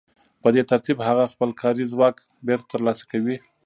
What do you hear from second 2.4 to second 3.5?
بېرته ترلاسه کوي